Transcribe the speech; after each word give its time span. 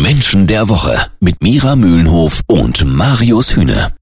Menschen 0.00 0.46
der 0.46 0.70
Woche 0.70 0.98
mit 1.20 1.42
Mira 1.42 1.76
Mühlenhof 1.76 2.40
und 2.46 2.84
Marius 2.86 3.54
Hühne. 3.54 3.92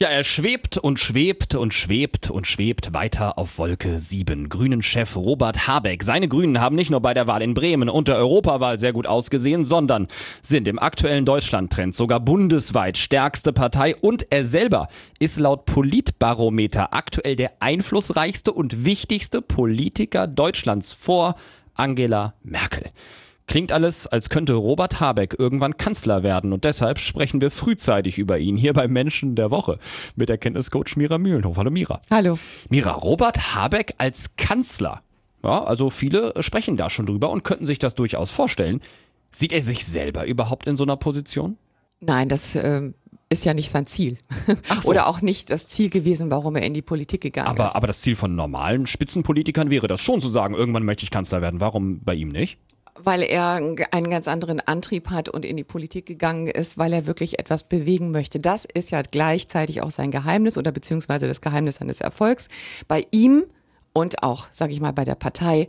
Ja, 0.00 0.08
er 0.08 0.22
schwebt 0.22 0.78
und 0.78 0.98
schwebt 0.98 1.54
und 1.54 1.74
schwebt 1.74 2.30
und 2.30 2.46
schwebt 2.46 2.92
weiter 2.92 3.38
auf 3.38 3.58
Wolke 3.58 3.98
7. 3.98 4.48
Grünen-Chef 4.48 5.16
Robert 5.16 5.66
Habeck. 5.66 6.02
Seine 6.02 6.28
Grünen 6.28 6.60
haben 6.60 6.76
nicht 6.76 6.90
nur 6.90 7.00
bei 7.00 7.14
der 7.14 7.26
Wahl 7.26 7.42
in 7.42 7.54
Bremen 7.54 7.88
und 7.88 8.08
der 8.08 8.16
Europawahl 8.16 8.78
sehr 8.78 8.92
gut 8.92 9.06
ausgesehen, 9.06 9.64
sondern 9.64 10.08
sind 10.42 10.66
im 10.68 10.78
aktuellen 10.78 11.24
Deutschland-Trend 11.24 11.94
sogar 11.94 12.20
bundesweit 12.20 12.98
stärkste 12.98 13.52
Partei 13.52 13.94
und 13.96 14.26
er 14.30 14.44
selber 14.44 14.88
ist 15.18 15.38
laut 15.38 15.66
Politbarometer 15.66 16.94
aktuell 16.94 17.36
der 17.36 17.52
einflussreichste 17.60 18.52
und 18.52 18.84
wichtigste 18.84 19.40
Politiker 19.40 20.26
Deutschlands 20.26 20.92
vor 20.92 21.34
Angela 21.74 22.34
Merkel. 22.42 22.90
Klingt 23.48 23.72
alles, 23.72 24.06
als 24.06 24.28
könnte 24.28 24.52
Robert 24.52 25.00
Habeck 25.00 25.34
irgendwann 25.38 25.78
Kanzler 25.78 26.22
werden 26.22 26.52
und 26.52 26.64
deshalb 26.64 26.98
sprechen 26.98 27.40
wir 27.40 27.50
frühzeitig 27.50 28.18
über 28.18 28.38
ihn 28.38 28.56
hier 28.56 28.74
beim 28.74 28.92
Menschen 28.92 29.36
der 29.36 29.50
Woche 29.50 29.78
mit 30.16 30.28
Erkenntniscoach 30.28 30.96
Mira 30.96 31.16
Mühlenhof. 31.16 31.56
Hallo 31.56 31.70
Mira. 31.70 32.02
Hallo. 32.10 32.38
Mira, 32.68 32.90
Robert 32.92 33.54
Habeck 33.54 33.94
als 33.96 34.36
Kanzler. 34.36 35.00
Ja, 35.42 35.64
also 35.64 35.88
viele 35.88 36.34
sprechen 36.40 36.76
da 36.76 36.90
schon 36.90 37.06
drüber 37.06 37.30
und 37.30 37.42
könnten 37.42 37.64
sich 37.64 37.78
das 37.78 37.94
durchaus 37.94 38.30
vorstellen. 38.30 38.82
Sieht 39.30 39.54
er 39.54 39.62
sich 39.62 39.86
selber 39.86 40.26
überhaupt 40.26 40.66
in 40.66 40.76
so 40.76 40.84
einer 40.84 40.96
Position? 40.96 41.56
Nein, 42.00 42.28
das 42.28 42.54
äh, 42.54 42.92
ist 43.30 43.46
ja 43.46 43.54
nicht 43.54 43.70
sein 43.70 43.86
Ziel. 43.86 44.18
so. 44.82 44.90
Oder 44.90 45.06
auch 45.06 45.22
nicht 45.22 45.50
das 45.50 45.68
Ziel 45.68 45.88
gewesen, 45.88 46.30
warum 46.30 46.54
er 46.54 46.62
in 46.64 46.74
die 46.74 46.82
Politik 46.82 47.22
gegangen 47.22 47.48
Aber, 47.48 47.64
ist. 47.64 47.76
aber 47.76 47.86
das 47.86 48.02
Ziel 48.02 48.14
von 48.14 48.34
normalen 48.34 48.86
Spitzenpolitikern 48.86 49.70
wäre 49.70 49.86
das 49.86 50.02
schon 50.02 50.20
zu 50.20 50.28
sagen, 50.28 50.54
irgendwann 50.54 50.82
möchte 50.82 51.04
ich 51.04 51.10
Kanzler 51.10 51.40
werden. 51.40 51.60
Warum 51.60 52.00
bei 52.00 52.12
ihm 52.12 52.28
nicht? 52.28 52.58
Weil 53.02 53.22
er 53.22 53.54
einen 53.54 54.10
ganz 54.10 54.28
anderen 54.28 54.60
Antrieb 54.60 55.10
hat 55.10 55.28
und 55.28 55.44
in 55.44 55.56
die 55.56 55.64
Politik 55.64 56.06
gegangen 56.06 56.46
ist, 56.46 56.78
weil 56.78 56.92
er 56.92 57.06
wirklich 57.06 57.38
etwas 57.38 57.64
bewegen 57.64 58.10
möchte. 58.10 58.38
Das 58.38 58.64
ist 58.64 58.90
ja 58.90 59.02
gleichzeitig 59.02 59.82
auch 59.82 59.90
sein 59.90 60.10
Geheimnis 60.10 60.58
oder 60.58 60.72
beziehungsweise 60.72 61.26
das 61.26 61.40
Geheimnis 61.40 61.76
seines 61.76 62.00
Erfolgs. 62.00 62.48
Bei 62.86 63.04
ihm 63.10 63.44
und 63.98 64.22
auch, 64.22 64.46
sage 64.50 64.72
ich 64.72 64.80
mal, 64.80 64.92
bei 64.92 65.04
der 65.04 65.16
Partei 65.16 65.66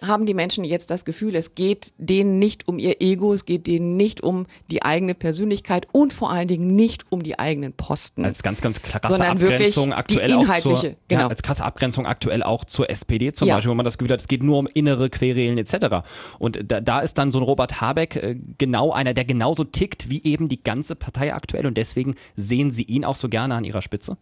haben 0.00 0.26
die 0.26 0.34
Menschen 0.34 0.64
jetzt 0.64 0.90
das 0.90 1.04
Gefühl, 1.04 1.34
es 1.36 1.54
geht 1.54 1.92
denen 1.96 2.38
nicht 2.38 2.66
um 2.66 2.78
ihr 2.78 3.00
Ego, 3.00 3.32
es 3.32 3.44
geht 3.44 3.66
denen 3.66 3.96
nicht 3.96 4.20
um 4.22 4.46
die 4.70 4.82
eigene 4.82 5.14
Persönlichkeit 5.14 5.86
und 5.92 6.12
vor 6.12 6.30
allen 6.30 6.48
Dingen 6.48 6.74
nicht 6.74 7.04
um 7.10 7.22
die 7.22 7.38
eigenen 7.38 7.72
Posten. 7.72 8.24
Als 8.24 8.42
ganz, 8.42 8.60
ganz 8.60 8.82
krasse 8.82 9.24
Abgrenzung 9.24 9.92
aktuell 9.92 10.32
auch 10.32 10.58
zur, 10.58 10.80
genau. 10.80 10.96
ja, 11.08 11.28
als 11.28 11.42
krasse 11.42 11.64
Abgrenzung 11.64 12.06
aktuell 12.06 12.42
auch 12.42 12.64
zur 12.64 12.90
SPD 12.90 13.32
zum 13.32 13.48
Ja. 13.48 13.56
Beispiel, 13.56 13.70
wo 13.70 13.74
man 13.74 13.84
das 13.84 13.98
Gefühl 13.98 14.12
hat, 14.12 14.20
es 14.20 14.28
geht 14.28 14.42
nur 14.42 14.58
um 14.58 14.66
innere 14.74 15.08
Querelen 15.08 15.58
etc. 15.58 16.04
Und 16.38 16.58
da, 16.66 16.80
da 16.80 17.00
ist 17.00 17.18
dann 17.18 17.30
so 17.30 17.38
ein 17.38 17.44
Robert 17.44 17.80
Habeck 17.80 18.16
äh, 18.16 18.36
genau 18.58 18.92
einer, 18.92 19.14
der 19.14 19.24
genauso 19.24 19.64
tickt 19.64 20.10
wie 20.10 20.22
eben 20.24 20.48
die 20.48 20.62
ganze 20.62 20.96
Partei 20.96 21.32
aktuell 21.32 21.66
und 21.66 21.76
deswegen 21.76 22.16
sehen 22.34 22.72
Sie 22.72 22.82
ihn 22.82 23.04
auch 23.04 23.16
so 23.16 23.28
gerne 23.28 23.54
an 23.54 23.64
Ihrer 23.64 23.82
Spitze? 23.82 24.16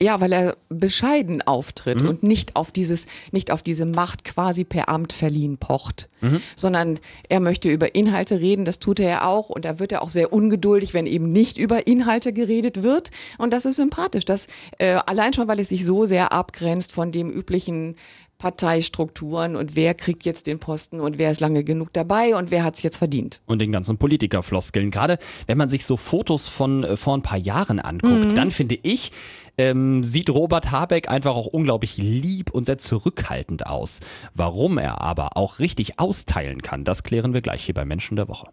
Ja, 0.00 0.20
weil 0.20 0.32
er 0.32 0.56
bescheiden 0.68 1.42
auftritt 1.42 2.02
und 2.02 2.22
nicht 2.24 2.56
auf 2.56 2.72
dieses, 2.72 3.06
nicht 3.30 3.52
auf 3.52 3.62
diese 3.62 3.86
Macht 3.86 4.24
quasi 4.24 4.64
per 4.64 4.88
Amt 4.88 5.12
verliehen 5.12 5.58
pocht, 5.58 6.08
sondern 6.56 6.98
er 7.28 7.38
möchte 7.38 7.70
über 7.70 7.94
Inhalte 7.94 8.40
reden, 8.40 8.64
das 8.64 8.80
tut 8.80 8.98
er 8.98 9.08
ja 9.08 9.26
auch 9.26 9.48
und 9.48 9.64
da 9.64 9.78
wird 9.78 9.92
er 9.92 10.02
auch 10.02 10.10
sehr 10.10 10.32
ungeduldig, 10.32 10.92
wenn 10.92 11.06
eben 11.06 11.30
nicht 11.30 11.56
über 11.56 11.86
Inhalte 11.86 12.32
geredet 12.32 12.82
wird. 12.82 13.10
Und 13.38 13.52
das 13.52 13.64
ist 13.64 13.76
sympathisch, 13.76 14.24
das 14.24 14.48
äh, 14.78 14.94
allein 15.06 15.34
schon, 15.34 15.46
weil 15.46 15.60
es 15.60 15.68
sich 15.68 15.84
so 15.84 16.04
sehr 16.04 16.32
abgrenzt 16.32 16.92
von 16.92 17.12
dem 17.12 17.30
üblichen 17.30 17.96
Parteistrukturen 18.42 19.54
und 19.54 19.76
wer 19.76 19.94
kriegt 19.94 20.24
jetzt 20.24 20.48
den 20.48 20.58
Posten 20.58 20.98
und 20.98 21.16
wer 21.16 21.30
ist 21.30 21.38
lange 21.38 21.62
genug 21.62 21.92
dabei 21.92 22.34
und 22.34 22.50
wer 22.50 22.64
hat 22.64 22.74
es 22.74 22.82
jetzt 22.82 22.96
verdient. 22.96 23.40
und 23.46 23.60
den 23.60 23.70
ganzen 23.70 23.98
Politikerfloskeln. 23.98 24.90
Gerade 24.90 25.18
wenn 25.46 25.56
man 25.56 25.70
sich 25.70 25.86
so 25.86 25.96
Fotos 25.96 26.48
von 26.48 26.82
äh, 26.82 26.96
vor 26.96 27.16
ein 27.16 27.22
paar 27.22 27.38
Jahren 27.38 27.78
anguckt, 27.78 28.36
dann 28.36 28.50
finde 28.50 28.76
ich, 28.82 29.12
ähm, 29.58 30.02
sieht 30.02 30.28
Robert 30.28 30.72
Habeck 30.72 31.08
einfach 31.08 31.36
auch 31.36 31.46
unglaublich 31.46 31.98
lieb 31.98 32.50
und 32.50 32.66
sehr 32.66 32.78
zurückhaltend 32.78 33.68
aus. 33.68 34.00
Warum 34.34 34.76
er 34.76 35.00
aber 35.00 35.36
auch 35.36 35.60
richtig 35.60 36.00
austeilen 36.00 36.62
kann, 36.62 36.82
das 36.82 37.04
klären 37.04 37.34
wir 37.34 37.42
gleich 37.42 37.62
hier 37.62 37.74
bei 37.74 37.84
Menschen 37.84 38.16
der 38.16 38.26
Woche. 38.26 38.48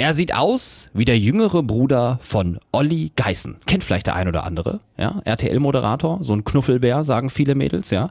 Er 0.00 0.14
sieht 0.14 0.32
aus 0.32 0.90
wie 0.94 1.04
der 1.04 1.18
jüngere 1.18 1.60
Bruder 1.64 2.18
von 2.22 2.60
Olli 2.70 3.10
Geißen. 3.16 3.56
Kennt 3.66 3.82
vielleicht 3.82 4.06
der 4.06 4.14
ein 4.14 4.28
oder 4.28 4.44
andere, 4.44 4.78
ja? 4.96 5.20
RTL-Moderator, 5.24 6.20
so 6.22 6.34
ein 6.34 6.44
Knuffelbär, 6.44 7.02
sagen 7.02 7.30
viele 7.30 7.56
Mädels, 7.56 7.90
ja. 7.90 8.08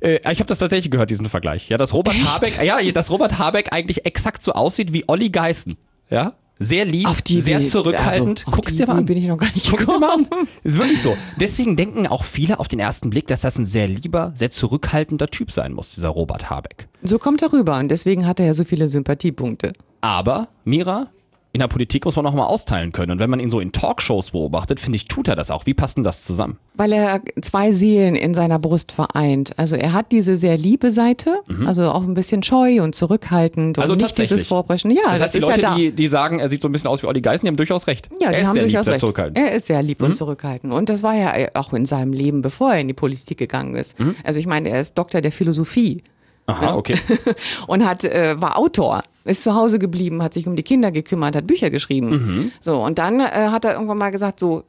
Äh, 0.00 0.14
ich 0.32 0.38
habe 0.38 0.46
das 0.46 0.60
tatsächlich 0.60 0.90
gehört, 0.90 1.10
diesen 1.10 1.28
Vergleich. 1.28 1.68
Ja, 1.68 1.76
dass 1.76 1.92
Robert 1.92 2.14
Echt? 2.14 2.26
Habeck, 2.26 2.62
ja, 2.64 2.80
dass 2.90 3.10
Robert 3.10 3.38
Habeck 3.38 3.70
eigentlich 3.74 4.06
exakt 4.06 4.42
so 4.42 4.52
aussieht 4.52 4.94
wie 4.94 5.04
Olli 5.08 5.28
Geißen, 5.28 5.76
ja. 6.08 6.32
Sehr 6.58 6.86
lieb, 6.86 7.06
Auf 7.06 7.20
die 7.20 7.42
sehr 7.42 7.60
Idee- 7.60 7.68
zurückhaltend. 7.68 8.44
also, 8.46 8.56
Guck's 8.56 8.74
dir 8.76 8.86
mal 8.86 8.96
an. 8.96 9.04
bin 9.04 9.18
ich 9.18 9.26
noch 9.26 9.36
gar 9.36 9.52
nicht 9.52 9.70
Guck's 9.70 9.84
dir 9.84 9.98
mal 9.98 10.14
an. 10.14 10.26
Ist 10.64 10.78
wirklich 10.78 11.02
so. 11.02 11.14
Deswegen 11.38 11.76
denken 11.76 12.06
auch 12.06 12.24
viele 12.24 12.58
auf 12.60 12.68
den 12.68 12.78
ersten 12.78 13.10
Blick, 13.10 13.26
dass 13.26 13.42
das 13.42 13.58
ein 13.58 13.66
sehr 13.66 13.86
lieber, 13.88 14.32
sehr 14.34 14.48
zurückhaltender 14.48 15.26
Typ 15.26 15.52
sein 15.52 15.74
muss, 15.74 15.94
dieser 15.94 16.08
Robert 16.08 16.48
Habeck. 16.48 16.88
So 17.02 17.18
kommt 17.18 17.42
er 17.42 17.52
rüber 17.52 17.78
und 17.78 17.90
deswegen 17.90 18.26
hat 18.26 18.40
er 18.40 18.46
ja 18.46 18.54
so 18.54 18.64
viele 18.64 18.88
Sympathiepunkte. 18.88 19.74
Aber, 20.00 20.48
Mira, 20.64 21.08
in 21.52 21.60
der 21.60 21.68
Politik 21.68 22.04
muss 22.04 22.16
man 22.16 22.26
auch 22.26 22.34
mal 22.34 22.44
austeilen 22.44 22.92
können. 22.92 23.12
Und 23.12 23.18
wenn 23.18 23.30
man 23.30 23.40
ihn 23.40 23.48
so 23.48 23.60
in 23.60 23.72
Talkshows 23.72 24.32
beobachtet, 24.32 24.78
finde 24.78 24.96
ich, 24.96 25.06
tut 25.06 25.26
er 25.28 25.36
das 25.36 25.50
auch. 25.50 25.64
Wie 25.64 25.72
passt 25.72 25.96
denn 25.96 26.04
das 26.04 26.22
zusammen? 26.24 26.58
Weil 26.74 26.92
er 26.92 27.22
zwei 27.40 27.72
Seelen 27.72 28.14
in 28.14 28.34
seiner 28.34 28.58
Brust 28.58 28.92
vereint. 28.92 29.58
Also 29.58 29.76
er 29.76 29.94
hat 29.94 30.12
diese 30.12 30.36
sehr 30.36 30.58
liebe 30.58 30.90
Seite, 30.92 31.38
also 31.64 31.90
auch 31.90 32.02
ein 32.02 32.12
bisschen 32.14 32.42
scheu 32.42 32.82
und 32.82 32.94
zurückhaltend 32.94 33.76
Mhm. 33.78 33.82
Also 33.82 33.94
und 33.94 34.02
nicht 34.02 34.18
dieses 34.18 34.44
Vorbrechen. 34.44 34.90
Ja, 34.90 35.10
das 35.10 35.22
heißt, 35.22 35.34
die 35.34 35.38
ist 35.38 35.44
Leute, 35.44 35.60
ja 35.62 35.74
die, 35.74 35.92
die 35.92 36.08
sagen, 36.08 36.38
er 36.40 36.48
sieht 36.48 36.60
so 36.60 36.68
ein 36.68 36.72
bisschen 36.72 36.88
aus 36.88 37.02
wie 37.02 37.06
Olli 37.06 37.20
Geißen, 37.20 37.44
die 37.44 37.48
haben 37.48 37.56
durchaus 37.56 37.86
recht. 37.86 38.08
ja, 38.20 38.28
er 38.28 38.34
die 38.34 38.40
ist 38.40 38.46
haben 38.48 38.54
sehr 38.54 38.62
lieb, 38.64 38.72
durchaus 38.72 38.84
sehr 38.86 38.94
recht. 38.94 39.36
Mhm. 39.38 39.44
Er 39.44 39.52
ist 39.52 39.66
sehr 39.66 39.82
lieb 39.82 40.02
und 40.02 40.14
zurückhaltend. 40.14 40.72
Und 40.72 40.88
das 40.88 41.02
war 41.02 41.14
ja 41.14 41.32
auch 41.54 41.72
in 41.72 41.86
seinem 41.86 42.12
Leben, 42.12 42.42
bevor 42.42 42.74
er 42.74 42.80
in 42.80 42.88
die 42.88 42.94
Politik 42.94 43.38
gegangen 43.38 43.76
ist. 43.76 43.98
Mhm. 43.98 44.14
Also 44.24 44.40
ich 44.40 44.46
meine, 44.46 44.68
er 44.68 44.80
ist 44.80 44.98
Doktor 44.98 45.20
der 45.20 45.32
Philosophie 45.32 46.02
Aha, 46.46 46.74
okay. 46.76 46.98
und 47.66 47.84
hat, 47.84 48.04
äh, 48.04 48.40
war 48.40 48.56
Autor, 48.56 49.02
ist 49.24 49.42
zu 49.42 49.54
Hause 49.54 49.78
geblieben, 49.78 50.22
hat 50.22 50.34
sich 50.34 50.46
um 50.46 50.56
die 50.56 50.62
Kinder 50.62 50.92
gekümmert, 50.92 51.34
hat 51.34 51.46
Bücher 51.46 51.70
geschrieben. 51.70 52.10
Mhm. 52.10 52.52
So, 52.60 52.84
und 52.84 52.98
dann 52.98 53.20
äh, 53.20 53.48
hat 53.50 53.64
er 53.64 53.74
irgendwann 53.74 53.98
mal 53.98 54.10
gesagt, 54.10 54.38
so, 54.38 54.62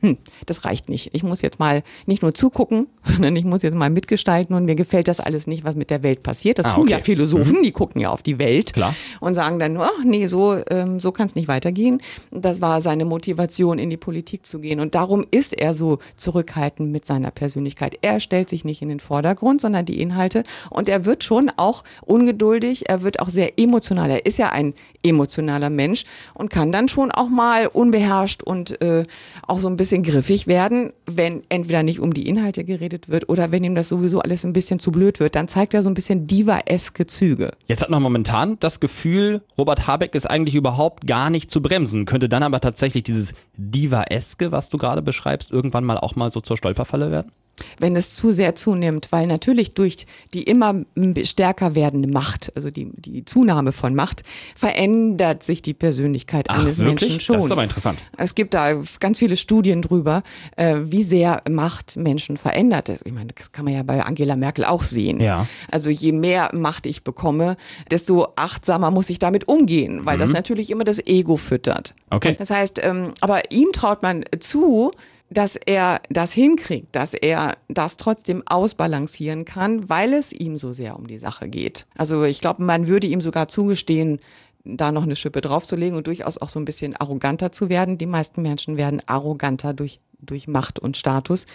hm, 0.00 0.16
das 0.46 0.64
reicht 0.64 0.88
nicht. 0.88 1.10
Ich 1.12 1.24
muss 1.24 1.42
jetzt 1.42 1.58
mal 1.58 1.82
nicht 2.06 2.22
nur 2.22 2.32
zugucken, 2.32 2.86
sondern 3.02 3.34
ich 3.34 3.44
muss 3.44 3.62
jetzt 3.62 3.74
mal 3.74 3.90
mitgestalten 3.90 4.54
und 4.54 4.64
mir 4.64 4.76
gefällt 4.76 5.08
das 5.08 5.18
alles 5.18 5.46
nicht, 5.48 5.64
was 5.64 5.74
mit 5.74 5.90
der 5.90 6.02
Welt 6.04 6.22
passiert. 6.22 6.58
Das 6.58 6.66
Ah, 6.66 6.70
tun 6.70 6.82
okay. 6.84 6.92
ja 6.92 6.98
Philosophen, 7.00 7.62
die 7.64 7.72
gucken 7.72 8.00
ja 8.00 8.10
auf 8.10 8.22
die 8.22 8.38
Welt 8.38 8.72
Klar. 8.74 8.94
und 9.20 9.34
sagen 9.34 9.58
dann, 9.58 9.76
ach 9.76 10.04
nee, 10.04 10.26
so, 10.26 10.56
ähm, 10.70 11.00
so 11.00 11.10
kann 11.10 11.26
es 11.26 11.34
nicht 11.34 11.48
weitergehen. 11.48 12.00
Das 12.30 12.60
war 12.60 12.80
seine 12.80 13.04
Motivation, 13.06 13.78
in 13.78 13.90
die 13.90 13.96
Politik 13.96 14.46
zu 14.46 14.60
gehen. 14.60 14.78
Und 14.78 14.94
darum 14.94 15.24
ist 15.32 15.58
er 15.58 15.74
so 15.74 15.98
zurückhaltend 16.16 16.92
mit 16.92 17.04
seiner 17.04 17.30
Persönlichkeit. 17.32 17.98
Er 18.02 18.20
stellt 18.20 18.48
sich 18.48 18.64
nicht 18.64 18.82
in 18.82 18.88
den 18.88 19.00
Vordergrund, 19.00 19.60
sondern 19.60 19.84
die 19.84 20.00
Inhalte. 20.00 20.44
Und 20.70 20.88
er 20.88 21.06
wird 21.06 21.24
schon 21.24 21.50
auch 21.56 21.82
ungeduldig, 22.06 22.88
er 22.88 23.02
wird 23.02 23.18
auch 23.20 23.30
sehr 23.30 23.58
emotional. 23.58 24.10
Er 24.10 24.26
ist 24.26 24.38
ja 24.38 24.50
ein 24.50 24.74
emotionaler 25.02 25.70
Mensch 25.70 26.04
und 26.34 26.50
kann 26.50 26.70
dann 26.70 26.86
schon 26.88 27.10
auch 27.10 27.28
mal 27.28 27.66
unbeherrscht 27.66 28.42
und 28.42 28.80
äh, 28.80 29.04
auch 29.46 29.58
so 29.58 29.68
ein 29.68 29.76
bisschen 29.76 29.87
griffig 29.96 30.46
werden, 30.46 30.92
wenn 31.06 31.42
entweder 31.48 31.82
nicht 31.82 32.00
um 32.00 32.12
die 32.12 32.28
Inhalte 32.28 32.64
geredet 32.64 33.08
wird 33.08 33.28
oder 33.28 33.50
wenn 33.50 33.64
ihm 33.64 33.74
das 33.74 33.88
sowieso 33.88 34.20
alles 34.20 34.44
ein 34.44 34.52
bisschen 34.52 34.78
zu 34.78 34.92
blöd 34.92 35.20
wird. 35.20 35.34
Dann 35.34 35.48
zeigt 35.48 35.74
er 35.74 35.82
so 35.82 35.90
ein 35.90 35.94
bisschen 35.94 36.26
diva-eske 36.26 37.06
Züge. 37.06 37.50
Jetzt 37.66 37.82
hat 37.82 37.90
man 37.90 38.02
momentan 38.02 38.58
das 38.60 38.80
Gefühl, 38.80 39.42
Robert 39.56 39.86
Habeck 39.86 40.14
ist 40.14 40.26
eigentlich 40.26 40.54
überhaupt 40.54 41.06
gar 41.06 41.30
nicht 41.30 41.50
zu 41.50 41.62
bremsen, 41.62 42.04
könnte 42.04 42.28
dann 42.28 42.42
aber 42.42 42.60
tatsächlich 42.60 43.02
dieses 43.02 43.34
Diva-eske, 43.56 44.52
was 44.52 44.68
du 44.68 44.78
gerade 44.78 45.02
beschreibst, 45.02 45.50
irgendwann 45.50 45.84
mal 45.84 45.98
auch 45.98 46.16
mal 46.16 46.30
so 46.30 46.40
zur 46.40 46.56
Stolperfalle 46.56 47.10
werden? 47.10 47.32
Wenn 47.78 47.96
es 47.96 48.14
zu 48.14 48.32
sehr 48.32 48.54
zunimmt, 48.54 49.08
weil 49.10 49.26
natürlich 49.26 49.74
durch 49.74 50.06
die 50.34 50.42
immer 50.42 50.74
stärker 51.22 51.74
werdende 51.74 52.08
Macht, 52.08 52.52
also 52.54 52.70
die, 52.70 52.90
die 52.96 53.24
Zunahme 53.24 53.72
von 53.72 53.94
Macht, 53.94 54.22
verändert 54.54 55.42
sich 55.42 55.62
die 55.62 55.74
Persönlichkeit 55.74 56.46
Ach, 56.48 56.62
eines 56.62 56.78
wirklich? 56.78 57.10
Menschen 57.10 57.20
schon. 57.20 57.36
Das 57.36 57.44
ist 57.46 57.52
aber 57.52 57.64
interessant. 57.64 58.02
Es 58.16 58.34
gibt 58.34 58.54
da 58.54 58.74
ganz 59.00 59.18
viele 59.18 59.36
Studien 59.36 59.82
drüber, 59.82 60.22
äh, 60.56 60.76
wie 60.82 61.02
sehr 61.02 61.42
Macht 61.48 61.96
Menschen 61.96 62.36
verändert. 62.36 62.90
Ich 63.04 63.12
meine, 63.12 63.32
das 63.34 63.52
kann 63.52 63.64
man 63.64 63.74
ja 63.74 63.82
bei 63.82 64.02
Angela 64.02 64.36
Merkel 64.36 64.64
auch 64.64 64.82
sehen. 64.82 65.20
Ja. 65.20 65.46
Also 65.70 65.90
je 65.90 66.12
mehr 66.12 66.50
Macht 66.52 66.86
ich 66.86 67.04
bekomme, 67.04 67.56
desto 67.90 68.28
achtsamer 68.36 68.90
muss 68.90 69.10
ich 69.10 69.18
damit 69.18 69.48
umgehen, 69.48 70.04
weil 70.04 70.18
das 70.18 70.32
natürlich 70.32 70.70
immer 70.70 70.84
das 70.84 71.04
Ego 71.06 71.36
füttert. 71.36 71.94
Mhm. 72.10 72.16
Okay. 72.16 72.36
Das 72.38 72.50
heißt, 72.50 72.80
ähm, 72.82 73.12
aber 73.20 73.50
ihm 73.50 73.68
traut 73.72 74.02
man 74.02 74.24
zu, 74.40 74.92
dass 75.30 75.56
er 75.56 76.00
das 76.08 76.32
hinkriegt, 76.32 76.94
dass 76.94 77.14
er 77.14 77.56
das 77.68 77.96
trotzdem 77.96 78.42
ausbalancieren 78.46 79.44
kann, 79.44 79.88
weil 79.88 80.14
es 80.14 80.32
ihm 80.32 80.56
so 80.56 80.72
sehr 80.72 80.96
um 80.96 81.06
die 81.06 81.18
Sache 81.18 81.48
geht. 81.48 81.86
Also 81.96 82.24
ich 82.24 82.40
glaube, 82.40 82.62
man 82.62 82.88
würde 82.88 83.06
ihm 83.06 83.20
sogar 83.20 83.48
zugestehen, 83.48 84.18
da 84.64 84.92
noch 84.92 85.02
eine 85.02 85.16
Schippe 85.16 85.40
draufzulegen 85.40 85.96
und 85.96 86.06
durchaus 86.06 86.38
auch 86.38 86.48
so 86.48 86.58
ein 86.58 86.64
bisschen 86.64 86.96
arroganter 86.96 87.52
zu 87.52 87.68
werden. 87.68 87.98
Die 87.98 88.06
meisten 88.06 88.42
Menschen 88.42 88.76
werden 88.76 89.00
arroganter 89.06 89.72
durch 89.72 90.00
durch 90.20 90.48
Macht 90.48 90.78
und 90.78 90.96
Status. 90.96 91.46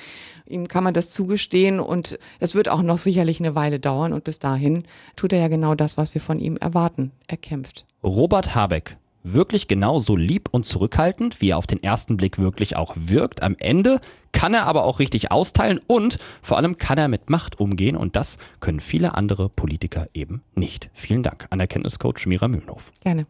Ihm 0.47 0.67
kann 0.67 0.83
man 0.83 0.93
das 0.93 1.11
zugestehen 1.11 1.79
und 1.79 2.17
es 2.39 2.55
wird 2.55 2.69
auch 2.69 2.81
noch 2.81 2.97
sicherlich 2.97 3.39
eine 3.39 3.55
Weile 3.55 3.79
dauern 3.79 4.13
und 4.13 4.23
bis 4.23 4.39
dahin 4.39 4.85
tut 5.15 5.33
er 5.33 5.39
ja 5.39 5.47
genau 5.47 5.75
das, 5.75 5.97
was 5.97 6.13
wir 6.13 6.21
von 6.21 6.39
ihm 6.39 6.55
erwarten. 6.57 7.11
Er 7.27 7.37
kämpft. 7.37 7.85
Robert 8.03 8.55
Habeck 8.55 8.97
wirklich 9.23 9.67
genauso 9.67 10.15
lieb 10.15 10.49
und 10.51 10.65
zurückhaltend, 10.65 11.41
wie 11.41 11.49
er 11.49 11.57
auf 11.57 11.67
den 11.67 11.81
ersten 11.81 12.17
Blick 12.17 12.37
wirklich 12.37 12.75
auch 12.75 12.93
wirkt. 12.95 13.41
Am 13.41 13.55
Ende 13.57 13.99
kann 14.31 14.53
er 14.53 14.65
aber 14.65 14.83
auch 14.83 14.99
richtig 14.99 15.31
austeilen 15.31 15.79
und 15.87 16.19
vor 16.41 16.57
allem 16.57 16.77
kann 16.77 16.97
er 16.97 17.07
mit 17.07 17.29
Macht 17.29 17.59
umgehen 17.59 17.95
und 17.95 18.15
das 18.15 18.37
können 18.59 18.79
viele 18.79 19.15
andere 19.15 19.49
Politiker 19.49 20.07
eben 20.13 20.43
nicht. 20.55 20.89
Vielen 20.93 21.23
Dank 21.23 21.47
an 21.49 21.59
Erkenntniscoach 21.59 22.25
Mira 22.25 22.47
Mühlenhof. 22.47 22.91
Gerne. 23.01 23.25